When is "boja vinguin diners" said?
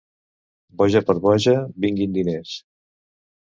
1.25-2.55